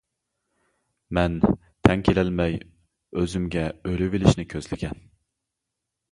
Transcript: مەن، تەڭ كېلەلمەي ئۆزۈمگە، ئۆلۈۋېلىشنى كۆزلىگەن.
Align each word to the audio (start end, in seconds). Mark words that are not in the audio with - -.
مەن، 1.17 1.33
تەڭ 1.87 2.01
كېلەلمەي 2.07 2.57
ئۆزۈمگە، 3.21 3.65
ئۆلۈۋېلىشنى 3.91 4.47
كۆزلىگەن. 4.55 5.05